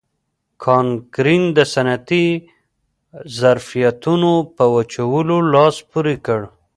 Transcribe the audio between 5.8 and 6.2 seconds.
پورې